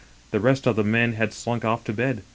[0.31, 2.23] The rest of the men had slunk off to bed.